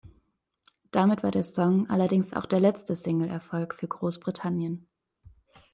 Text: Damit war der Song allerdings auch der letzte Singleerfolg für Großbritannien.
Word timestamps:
Damit 0.89 1.21
war 1.21 1.29
der 1.29 1.43
Song 1.43 1.87
allerdings 1.91 2.33
auch 2.33 2.47
der 2.47 2.59
letzte 2.59 2.95
Singleerfolg 2.95 3.75
für 3.75 3.87
Großbritannien. 3.87 4.87